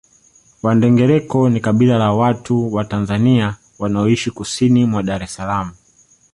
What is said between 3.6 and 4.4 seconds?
wanaoishi